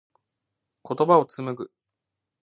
[0.83, 1.71] 言葉を紡ぐ。